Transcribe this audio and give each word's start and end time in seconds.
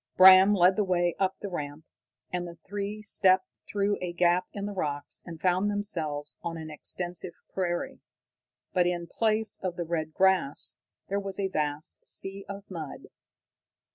Bram 0.17 0.55
led 0.55 0.77
the 0.77 0.83
way 0.83 1.13
up 1.19 1.35
the 1.41 1.47
ramp, 1.47 1.85
and 2.31 2.47
the 2.47 2.57
three 2.67 3.03
stepped 3.03 3.59
through 3.67 3.99
a 4.01 4.13
gap 4.13 4.47
in 4.51 4.65
the 4.65 4.71
rocks 4.73 5.21
and 5.27 5.39
found 5.39 5.69
themselves 5.69 6.37
on 6.41 6.57
an 6.57 6.71
extensive 6.71 7.35
prairie. 7.53 7.99
But 8.73 8.87
in 8.87 9.05
place 9.05 9.59
of 9.61 9.75
the 9.75 9.85
red 9.85 10.15
grass 10.15 10.75
there 11.09 11.19
was 11.19 11.39
a 11.39 11.49
vast 11.49 12.07
sea 12.07 12.45
of 12.49 12.63
mud. 12.67 13.09